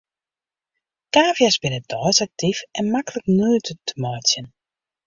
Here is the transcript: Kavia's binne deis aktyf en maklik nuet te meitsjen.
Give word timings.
Kavia's 1.17 1.57
binne 1.65 1.79
deis 1.95 2.23
aktyf 2.27 2.65
en 2.81 2.91
maklik 2.97 3.33
nuet 3.37 3.73
te 3.85 3.99
meitsjen. 4.07 4.53